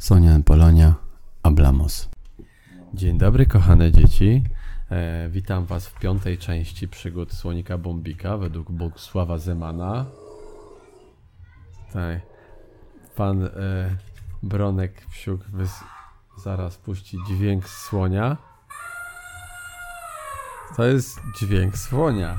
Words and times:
Sonia 0.00 0.40
Polonia, 0.44 0.94
Ablamos. 1.42 2.08
Dzień 2.94 3.18
dobry, 3.18 3.46
kochane 3.46 3.92
dzieci. 3.92 4.44
E, 4.90 5.28
witam 5.28 5.66
Was 5.66 5.86
w 5.88 5.98
piątej 5.98 6.38
części 6.38 6.88
przygód 6.88 7.32
Słonika 7.32 7.78
Bombika 7.78 8.36
według 8.36 8.70
Bogusława 8.72 9.38
Zemana. 9.38 10.06
Tak. 11.92 12.20
Pan 13.16 13.44
e, 13.44 13.50
Bronek 14.42 15.06
Wsiuk 15.10 15.40
wys- 15.40 15.84
zaraz 16.38 16.76
puści 16.76 17.18
dźwięk 17.28 17.68
słonia. 17.68 18.36
To 20.76 20.84
jest 20.84 21.20
dźwięk 21.40 21.78
słonia. 21.78 22.38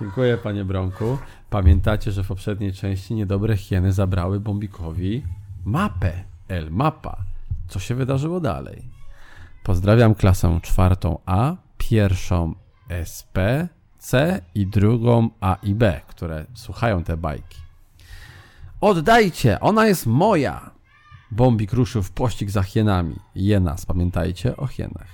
Dziękuję, 0.00 0.38
panie 0.38 0.64
Bronku. 0.64 1.18
Pamiętacie, 1.50 2.12
że 2.12 2.24
w 2.24 2.28
poprzedniej 2.28 2.72
części 2.72 3.14
niedobre 3.14 3.56
hieny 3.56 3.92
zabrały 3.92 4.40
Bombikowi 4.40 5.22
mapę. 5.64 6.12
El 6.48 6.70
mapa. 6.70 7.16
Co 7.68 7.78
się 7.78 7.94
wydarzyło 7.94 8.40
dalej? 8.40 8.88
Pozdrawiam 9.62 10.14
klasę 10.14 10.58
czwartą 10.62 11.18
A, 11.26 11.56
pierwszą 11.78 12.54
SP, 13.12 13.36
C 13.98 14.40
i 14.54 14.66
drugą 14.66 15.30
A 15.40 15.56
i 15.62 15.74
B, 15.74 16.00
które 16.06 16.46
słuchają 16.54 17.04
te 17.04 17.16
bajki. 17.16 17.58
Oddajcie, 18.80 19.60
ona 19.60 19.86
jest 19.86 20.06
moja! 20.06 20.70
Bombik 21.30 21.72
ruszył 21.72 22.02
w 22.02 22.10
pościg 22.10 22.50
za 22.50 22.62
hienami. 22.62 23.16
Jenas, 23.34 23.86
pamiętajcie 23.86 24.56
o 24.56 24.66
hienach. 24.66 25.08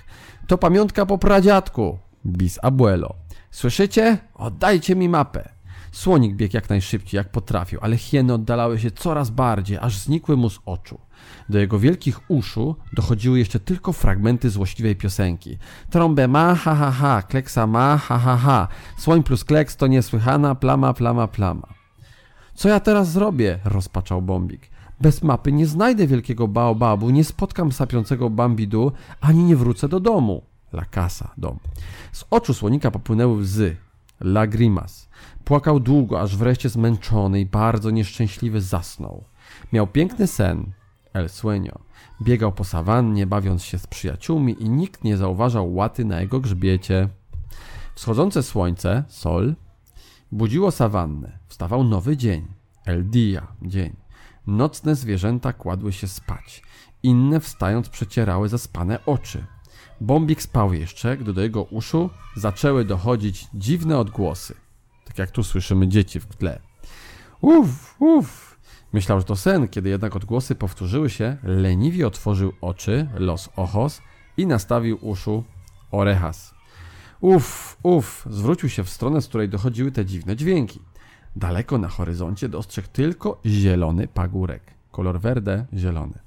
To 0.47 0.59
pamiątka 0.59 1.07
po 1.07 1.19
pradziadku. 1.19 1.99
Bis 2.25 2.59
abuelo. 2.63 3.15
Słyszycie? 3.51 4.19
Oddajcie 4.35 4.97
mi 4.97 5.09
mapę. 5.09 5.49
Słonik 5.93 6.35
biegł 6.35 6.57
jak 6.57 6.69
najszybciej, 6.69 7.19
jak 7.19 7.31
potrafił, 7.31 7.79
ale 7.83 7.97
hieny 7.97 8.35
oddalały 8.35 8.79
się 8.79 8.91
coraz 8.91 9.31
bardziej, 9.31 9.79
aż 9.79 9.99
znikły 9.99 10.37
mu 10.37 10.51
z 10.51 10.61
oczu. 10.67 11.01
Do 11.49 11.59
jego 11.59 11.79
wielkich 11.79 12.31
uszu 12.31 12.77
dochodziły 12.93 13.39
jeszcze 13.39 13.61
tylko 13.61 13.93
fragmenty 13.93 14.51
złośliwej 14.51 14.97
piosenki. 14.97 15.59
Trąbę 15.91 16.29
ma, 16.29 16.55
ha 16.55 16.75
ha 16.75 16.91
ha, 16.91 17.23
kleksa 17.23 17.67
ma, 17.67 17.97
ha 17.99 18.19
ha 18.19 18.37
ha. 18.37 18.69
Słoń 18.99 19.23
plus 19.23 19.45
kleks 19.45 19.77
to 19.77 19.87
niesłychana 19.87 20.55
plama, 20.55 20.95
plama, 20.95 21.29
plama. 21.29 21.67
Co 22.55 22.69
ja 22.69 22.81
teraz 22.81 23.11
zrobię? 23.11 23.59
rozpaczał 23.65 24.23
Bombik. 24.23 24.71
Bez 25.01 25.23
mapy 25.23 25.53
nie 25.53 25.67
znajdę 25.67 26.07
wielkiego 26.07 26.49
baobabu, 26.49 27.11
nie 27.11 27.25
spotkam 27.25 27.73
sapiącego 27.73 28.31
Bambidu, 28.31 28.93
ani 29.21 29.45
nie 29.45 29.57
wrócę 29.57 29.89
do 29.89 30.01
domu. 30.01 30.50
La 30.73 30.85
casa, 30.85 31.31
dom. 31.37 31.59
Z 32.13 32.25
oczu 32.31 32.55
słonika 32.55 32.91
popłynęły 32.91 33.37
łzy. 33.37 33.77
Lagrimas. 34.21 35.09
Płakał 35.45 35.81
długo, 35.81 36.21
aż 36.21 36.37
wreszcie 36.37 36.69
zmęczony 36.69 37.41
i 37.41 37.47
bardzo 37.47 37.91
nieszczęśliwy 37.91 38.61
zasnął. 38.61 39.25
Miał 39.73 39.87
piękny 39.87 40.27
sen. 40.27 40.73
El 41.13 41.27
sueño. 41.27 41.79
Biegał 42.23 42.53
po 42.53 42.65
sawannie, 42.65 43.27
bawiąc 43.27 43.65
się 43.65 43.79
z 43.79 43.87
przyjaciółmi 43.87 44.63
i 44.63 44.69
nikt 44.69 45.05
nie 45.05 45.17
zauważał 45.17 45.75
łaty 45.75 46.05
na 46.05 46.21
jego 46.21 46.41
grzbiecie. 46.41 47.09
Wschodzące 47.95 48.43
słońce, 48.43 49.05
sol, 49.09 49.55
budziło 50.33 50.71
sawannę. 50.71 51.39
Wstawał 51.49 51.85
nowy 51.85 52.17
dzień. 52.17 52.47
El 52.85 53.11
dia, 53.11 53.47
dzień. 53.63 53.97
Nocne 54.47 54.95
zwierzęta 54.95 55.53
kładły 55.53 55.93
się 55.93 56.09
spać. 56.09 56.63
Inne 57.03 57.41
wstając 57.41 57.89
przecierały 57.89 58.49
zaspane 58.49 59.05
oczy. 59.07 59.47
Bombik 60.01 60.43
spał 60.43 60.73
jeszcze, 60.73 61.17
gdy 61.17 61.33
do 61.33 61.41
jego 61.41 61.63
uszu 61.63 62.11
zaczęły 62.37 62.85
dochodzić 62.85 63.47
dziwne 63.55 63.99
odgłosy. 63.99 64.55
Tak 65.05 65.19
jak 65.19 65.31
tu 65.31 65.43
słyszymy 65.43 65.89
dzieci 65.89 66.21
w 66.21 66.27
tle. 66.27 66.61
Uff, 67.41 67.97
uff. 67.99 68.51
Myślał, 68.93 69.21
że 69.21 69.25
to 69.25 69.37
sen, 69.37 69.69
kiedy 69.69 69.89
jednak 69.89 70.17
odgłosy 70.17 70.55
powtórzyły 70.55 71.11
się, 71.11 71.37
leniwie 71.43 72.07
otworzył 72.07 72.53
oczy, 72.61 73.09
los 73.15 73.49
ojos 73.57 74.03
i 74.37 74.47
nastawił 74.47 74.99
uszu 75.03 75.45
orejas. 75.91 76.55
Uff, 77.21 77.77
uff, 77.83 78.27
zwrócił 78.31 78.69
się 78.69 78.85
w 78.85 78.91
stronę, 78.91 79.23
z 79.23 79.29
której 79.29 79.49
dochodziły 79.49 79.93
te 79.93 80.05
dziwne 80.05 80.37
dźwięki. 80.37 80.81
Daleko 81.37 81.79
na 81.79 81.89
horyzoncie 81.89 82.49
dostrzegł 82.49 82.89
tylko 82.93 83.41
zielony 83.47 84.09
pagórek. 84.09 84.63
Kolor 84.91 85.21
verde, 85.21 85.67
zielony. 85.75 86.19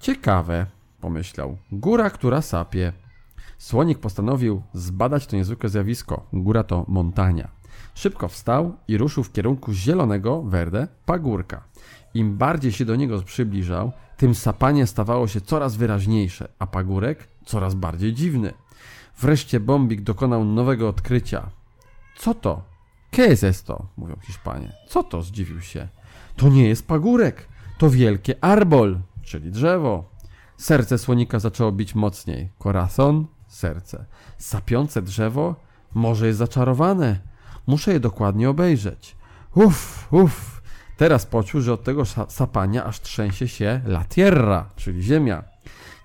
Ciekawe, 0.00 0.66
pomyślał. 1.00 1.58
Góra, 1.72 2.10
która 2.10 2.42
sapie. 2.42 2.92
Słonik 3.58 3.98
postanowił 3.98 4.62
zbadać 4.72 5.26
to 5.26 5.36
niezwykłe 5.36 5.68
zjawisko. 5.68 6.26
Góra 6.32 6.64
to 6.64 6.84
montania. 6.88 7.48
Szybko 7.94 8.28
wstał 8.28 8.76
i 8.88 8.98
ruszył 8.98 9.24
w 9.24 9.32
kierunku 9.32 9.72
zielonego, 9.72 10.42
verde, 10.42 10.88
pagórka. 11.06 11.62
Im 12.14 12.36
bardziej 12.36 12.72
się 12.72 12.84
do 12.84 12.96
niego 12.96 13.22
przybliżał, 13.22 13.92
tym 14.16 14.34
sapanie 14.34 14.86
stawało 14.86 15.28
się 15.28 15.40
coraz 15.40 15.76
wyraźniejsze, 15.76 16.48
a 16.58 16.66
pagórek 16.66 17.28
coraz 17.44 17.74
bardziej 17.74 18.14
dziwny. 18.14 18.52
Wreszcie 19.20 19.60
Bombik 19.60 20.02
dokonał 20.02 20.44
nowego 20.44 20.88
odkrycia. 20.88 21.50
Co 22.16 22.34
to? 22.34 22.62
¿Qué 23.12 23.22
es 23.22 23.44
esto? 23.44 23.86
Mówią 23.96 24.16
Hiszpanie. 24.22 24.72
Co 24.88 25.02
to? 25.02 25.22
Zdziwił 25.22 25.60
się. 25.60 25.88
To 26.36 26.48
nie 26.48 26.68
jest 26.68 26.86
pagórek. 26.86 27.48
To 27.78 27.90
wielkie 27.90 28.44
arbol, 28.44 28.98
czyli 29.22 29.50
drzewo. 29.50 30.04
Serce 30.58 30.98
słonika 30.98 31.38
zaczęło 31.38 31.72
bić 31.72 31.94
mocniej. 31.94 32.48
Corazon, 32.58 33.26
serce. 33.46 34.04
Sapiące 34.38 35.02
drzewo? 35.02 35.56
Może 35.94 36.26
jest 36.26 36.38
zaczarowane. 36.38 37.18
Muszę 37.66 37.92
je 37.92 38.00
dokładnie 38.00 38.50
obejrzeć. 38.50 39.16
Uff, 39.54 40.08
uff. 40.12 40.62
Teraz 40.96 41.26
poczuł, 41.26 41.60
że 41.60 41.72
od 41.72 41.84
tego 41.84 42.02
sapania 42.28 42.84
aż 42.84 43.00
trzęsie 43.00 43.48
się 43.48 43.80
la 43.86 44.04
tierra, 44.04 44.70
czyli 44.76 45.02
ziemia. 45.02 45.44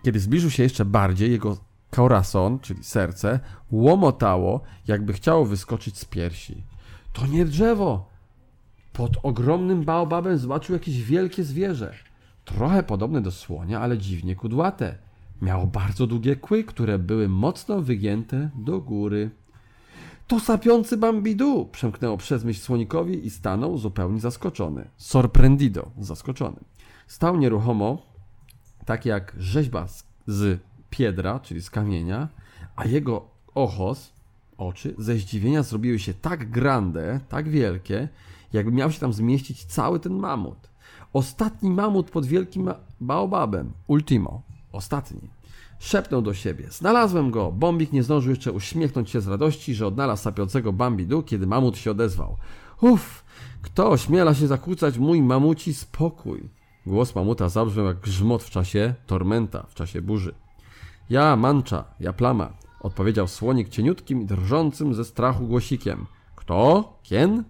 Kiedy 0.03 0.19
zbliżył 0.19 0.49
się 0.49 0.63
jeszcze 0.63 0.85
bardziej, 0.85 1.31
jego 1.31 1.57
corazon, 1.95 2.59
czyli 2.59 2.83
serce, 2.83 3.39
łomotało, 3.71 4.61
jakby 4.87 5.13
chciało 5.13 5.45
wyskoczyć 5.45 5.97
z 5.97 6.05
piersi. 6.05 6.63
To 7.13 7.27
nie 7.27 7.45
drzewo. 7.45 8.09
Pod 8.93 9.17
ogromnym 9.23 9.83
baobabem 9.83 10.37
zobaczył 10.37 10.73
jakieś 10.73 11.03
wielkie 11.03 11.43
zwierzę. 11.43 11.93
Trochę 12.45 12.83
podobne 12.83 13.21
do 13.21 13.31
słonia, 13.31 13.81
ale 13.81 13.97
dziwnie 13.97 14.35
kudłate. 14.35 14.95
Miało 15.41 15.67
bardzo 15.67 16.07
długie 16.07 16.35
kły, 16.35 16.63
które 16.63 16.99
były 16.99 17.29
mocno 17.29 17.81
wygięte 17.81 18.49
do 18.55 18.81
góry. 18.81 19.29
To 20.27 20.39
sapiący 20.39 20.97
Bambidu! 20.97 21.69
przemknęło 21.71 22.17
przez 22.17 22.43
myśl 22.43 22.61
słonikowi 22.61 23.25
i 23.25 23.29
stanął 23.29 23.77
zupełnie 23.77 24.19
zaskoczony. 24.19 24.87
Sorprendido, 24.97 25.91
zaskoczony. 25.99 26.57
Stał 27.07 27.37
nieruchomo, 27.37 28.01
tak 28.85 29.05
jak 29.05 29.35
rzeźba 29.39 29.87
z, 29.87 30.03
z 30.27 30.59
piedra, 30.89 31.39
czyli 31.39 31.61
z 31.61 31.69
kamienia, 31.69 32.29
a 32.75 32.85
jego 32.85 33.27
ochos, 33.55 34.13
oczy, 34.57 34.95
ze 34.97 35.15
zdziwienia 35.15 35.63
zrobiły 35.63 35.99
się 35.99 36.13
tak 36.13 36.49
grande, 36.49 37.19
tak 37.29 37.49
wielkie, 37.49 38.09
jakby 38.53 38.71
miał 38.71 38.91
się 38.91 38.99
tam 38.99 39.13
zmieścić 39.13 39.65
cały 39.65 39.99
ten 39.99 40.13
mamut. 40.13 40.72
Ostatni 41.13 41.69
mamut 41.69 42.11
pod 42.11 42.25
wielkim 42.25 42.71
baobabem. 43.01 43.71
Ultimo. 43.87 44.41
Ostatni. 44.71 45.29
Szepnął 45.79 46.21
do 46.21 46.33
siebie. 46.33 46.67
Znalazłem 46.71 47.31
go. 47.31 47.51
Bombik 47.51 47.91
nie 47.91 48.03
zdążył 48.03 48.29
jeszcze 48.29 48.51
uśmiechnąć 48.51 49.09
się 49.09 49.21
z 49.21 49.27
radości, 49.27 49.75
że 49.75 49.87
odnalazł 49.87 50.23
sapiącego 50.23 50.73
Bambidu, 50.73 51.23
kiedy 51.23 51.47
mamut 51.47 51.77
się 51.77 51.91
odezwał. 51.91 52.37
Uff, 52.81 53.23
kto 53.61 53.89
ośmiela 53.89 54.33
się 54.33 54.47
zakłócać 54.47 54.97
mój 54.97 55.21
mamuci 55.21 55.73
spokój? 55.73 56.49
Głos 56.85 57.15
mamuta 57.15 57.49
zabrzmiał 57.49 57.85
jak 57.85 57.99
grzmot 57.99 58.43
w 58.43 58.49
czasie 58.49 58.93
tormenta, 59.07 59.65
w 59.69 59.73
czasie 59.73 60.01
burzy. 60.01 60.33
Ja, 61.09 61.35
mancza, 61.35 61.83
ja 61.99 62.13
plama, 62.13 62.53
odpowiedział 62.79 63.27
słonik 63.27 63.69
cieniutkim 63.69 64.21
i 64.21 64.25
drżącym 64.25 64.93
ze 64.93 65.05
strachu 65.05 65.47
głosikiem. 65.47 66.05
Kto? 66.35 66.93
Kien? 67.03 67.43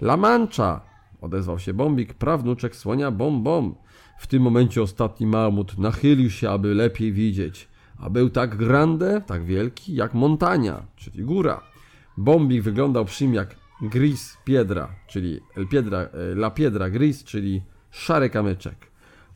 La 0.00 0.16
Mancha, 0.16 0.80
odezwał 1.22 1.58
się 1.58 1.74
Bombik, 1.74 2.14
prawnuczek 2.14 2.76
słonia 2.76 3.10
Bom 3.10 3.42
Bom. 3.42 3.74
W 4.18 4.26
tym 4.26 4.42
momencie 4.42 4.82
ostatni 4.82 5.26
mamut 5.26 5.78
nachylił 5.78 6.30
się, 6.30 6.50
aby 6.50 6.74
lepiej 6.74 7.12
widzieć. 7.12 7.68
A 7.98 8.10
był 8.10 8.30
tak 8.30 8.56
grande, 8.56 9.20
tak 9.26 9.44
wielki, 9.44 9.94
jak 9.94 10.14
montania, 10.14 10.82
czyli 10.96 11.24
góra. 11.24 11.60
Bombik 12.16 12.62
wyglądał 12.62 13.04
przy 13.04 13.24
nim 13.24 13.34
jak 13.34 13.56
gris 13.82 14.36
piedra, 14.44 14.88
czyli 15.06 15.40
el 15.56 15.68
piedra, 15.68 16.08
la 16.34 16.50
piedra 16.50 16.90
gris, 16.90 17.24
czyli 17.24 17.62
szary 17.90 18.30
kamyczek. 18.30 18.76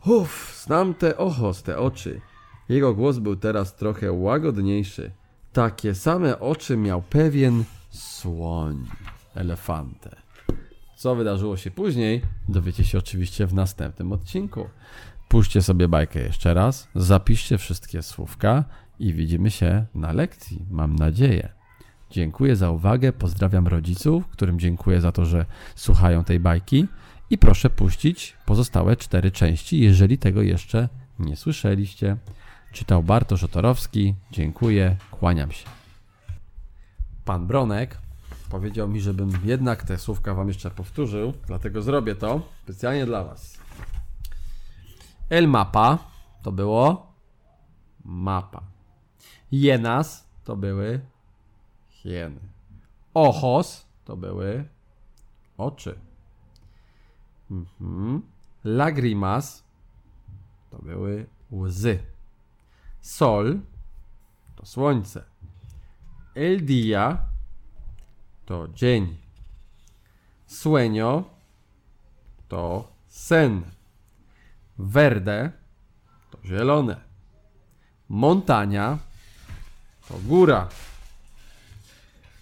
Uff, 0.07 0.63
znam 0.65 0.95
te 0.95 1.17
ochos, 1.17 1.63
te 1.63 1.79
oczy. 1.79 2.21
Jego 2.69 2.95
głos 2.95 3.19
był 3.19 3.37
teraz 3.37 3.77
trochę 3.77 4.13
łagodniejszy. 4.13 5.11
Takie 5.53 5.95
same 5.95 6.41
oczy 6.41 6.77
miał 6.77 7.03
pewien 7.03 7.65
słoń, 7.91 8.87
elefante. 9.35 10.26
Co 10.97 11.15
wydarzyło 11.15 11.57
się 11.57 11.71
później, 11.71 12.23
dowiecie 12.49 12.85
się 12.85 12.99
oczywiście 12.99 13.47
w 13.47 13.55
następnym 13.55 14.13
odcinku. 14.13 14.69
Puśćcie 15.29 15.63
sobie 15.63 15.89
bajkę 15.89 16.21
jeszcze 16.21 16.55
raz, 16.55 16.89
zapiszcie 16.95 17.59
wszystkie 17.59 18.03
słówka 18.03 18.65
i 18.99 19.13
widzimy 19.13 19.51
się 19.51 19.87
na 19.95 20.13
lekcji, 20.13 20.67
mam 20.71 20.97
nadzieję. 20.97 21.49
Dziękuję 22.11 22.57
za 22.57 22.71
uwagę, 22.71 23.13
pozdrawiam 23.13 23.67
rodziców, 23.67 24.27
którym 24.27 24.59
dziękuję 24.59 25.01
za 25.01 25.13
to, 25.13 25.25
że 25.25 25.47
słuchają 25.75 26.25
tej 26.25 26.41
bajki 26.41 26.87
I 27.31 27.39
proszę 27.39 27.71
puścić 27.71 28.37
pozostałe 28.47 28.97
cztery 28.97 29.31
części, 29.31 29.81
jeżeli 29.81 30.19
tego 30.19 30.43
jeszcze 30.43 30.89
nie 31.19 31.37
słyszeliście. 31.37 32.17
Czytał 32.73 33.03
Bartosz 33.03 33.45
Otorowski. 33.45 34.15
Dziękuję, 34.31 34.97
kłaniam 35.11 35.53
się. 35.53 35.67
Pan 37.25 37.47
Bronek 37.47 37.99
powiedział 38.51 38.89
mi, 38.89 39.01
żebym 39.01 39.31
jednak 39.45 39.83
te 39.83 39.99
słówka 39.99 40.35
wam 40.35 40.49
jeszcze 40.49 40.71
powtórzył, 40.71 41.33
dlatego 41.47 41.83
zrobię 41.83 42.15
to 42.15 42.41
specjalnie 42.63 43.07
dla 43.07 43.25
was. 43.25 43.59
El 45.31 45.49
mapa 45.49 45.99
to 46.43 46.53
było 46.53 47.13
mapa. 48.05 48.63
Jenas 49.53 50.29
to 50.45 50.57
były 50.57 51.01
hieny. 51.89 52.41
Ojos 53.15 53.87
to 54.05 54.17
były 54.17 54.69
oczy. 55.59 55.99
Mhm. 57.51 58.23
Lagrimas 58.65 59.65
to 60.71 60.79
były 60.79 61.27
łzy. 61.53 61.99
Sol 63.01 63.61
to 64.57 64.67
słońce. 64.67 65.25
El 66.35 66.65
dia 66.65 67.26
to 68.47 68.69
dzień. 68.69 69.17
Sueño 70.47 71.25
to 72.49 72.93
sen. 73.09 73.63
Verde 74.79 75.53
to 76.31 76.39
zielone. 76.45 76.97
Montania 78.09 78.99
to 80.09 80.15
góra. 80.29 80.69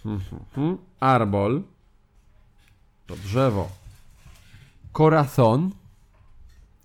Mhm. 0.05 0.79
Arbol 1.01 1.63
to 3.07 3.17
drzewo. 3.17 3.69
Corazon 4.93 5.71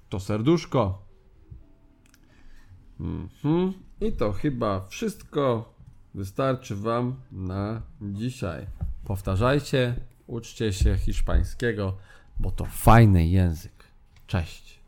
to 0.09 0.19
serduszko. 0.19 1.01
Mhm. 2.99 3.73
I 4.01 4.11
to 4.11 4.33
chyba 4.33 4.87
wszystko 4.87 5.73
wystarczy 6.15 6.75
Wam 6.75 7.15
na 7.31 7.81
dzisiaj. 8.01 8.67
Powtarzajcie, 9.09 9.95
uczcie 10.27 10.73
się 10.73 10.97
hiszpańskiego, 10.97 11.97
bo 12.39 12.51
to 12.51 12.65
fajny 12.65 13.27
język. 13.27 13.71
Cześć. 14.27 14.79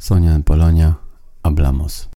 Sonia 0.00 0.40
Polonia, 0.44 0.94
hablamos. 1.42 2.08